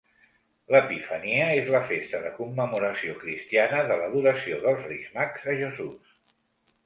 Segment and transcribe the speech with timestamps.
[0.75, 6.17] L'Epifania és la festa de commemoració cristiana de l'Adoració dels Reis Mags a Jesús.